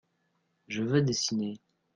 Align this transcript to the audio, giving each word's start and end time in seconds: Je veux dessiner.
Je 0.67 0.81
veux 0.81 1.03
dessiner. 1.03 1.59